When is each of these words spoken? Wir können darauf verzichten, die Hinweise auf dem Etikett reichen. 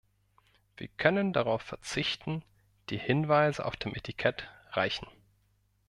Wir 0.77 0.87
können 0.87 1.31
darauf 1.31 1.61
verzichten, 1.61 2.43
die 2.89 2.97
Hinweise 2.97 3.63
auf 3.63 3.75
dem 3.75 3.93
Etikett 3.93 4.49
reichen. 4.71 5.05